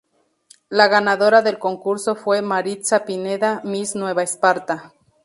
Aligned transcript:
La 0.69 0.87
ganadora 0.87 1.43
del 1.43 1.59
concurso 1.59 2.15
fue 2.15 2.41
Maritza 2.41 3.05
Pineda, 3.05 3.61
Miss 3.63 3.93
Nueva 3.95 4.23
Esparta. 4.23 4.93